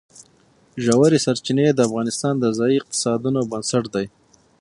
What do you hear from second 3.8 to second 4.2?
دی.